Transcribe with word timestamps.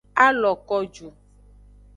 A 0.23 0.27
lo 0.39 0.51
ko 0.67 0.77
ju. 0.93 1.07